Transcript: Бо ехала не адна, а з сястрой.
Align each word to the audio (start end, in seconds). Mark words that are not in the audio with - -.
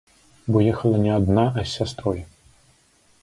Бо 0.53 0.61
ехала 0.71 0.97
не 1.03 1.11
адна, 1.17 1.45
а 1.53 1.59
з 1.59 1.67
сястрой. 1.77 2.19